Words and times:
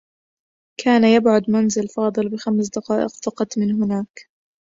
كان 0.77 1.03
يبعد 1.03 1.49
منزل 1.49 1.87
فاضل 1.87 2.29
بخمس 2.29 2.69
دقائق 2.69 3.07
فقط 3.25 3.57
من 3.57 3.83
هناك. 3.83 4.29